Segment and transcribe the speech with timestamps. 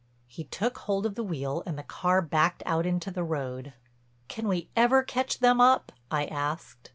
[0.25, 3.73] He took hold of the wheel and the car backed out into the road.
[4.29, 6.89] "Can we ever catch them up?" I asked.